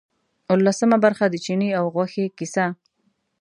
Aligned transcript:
اوولسمه 0.51 0.97
برخه 1.05 1.25
د 1.29 1.35
چیني 1.45 1.69
او 1.79 1.85
غوښې 1.93 2.25
کیسه. 2.37 2.65